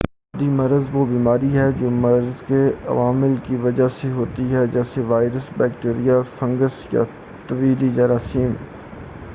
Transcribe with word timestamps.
متعدی 0.03 0.47
مرض 0.51 0.89
وہ 0.93 1.05
بیماری 1.07 1.49
ہے 1.55 1.65
جو 1.79 1.89
مرض 1.97 2.41
کے 2.43 2.61
عوامل 2.87 3.35
کی 3.43 3.55
وجہ 3.63 3.87
سے 3.97 4.09
ہوتی 4.11 4.49
ہے 4.53 4.65
جیسے 4.69 5.01
وائرس 5.07 5.51
بیکٹیریم 5.57 6.23
فنگس 6.29 6.81
یا 6.85 7.03
دیگر 7.03 7.47
طفیلی 7.47 7.89
جراثیم 7.95 8.51